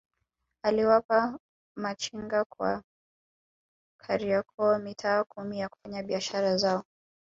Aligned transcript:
Aliwapa 0.63 1.39
machinga 1.75 2.45
wa 2.59 2.83
Kariakoo 4.01 4.79
mitaa 4.79 5.23
kumi 5.23 5.59
ya 5.59 5.69
kufanyia 5.69 6.03
biashara 6.03 6.57
zao 6.57 6.83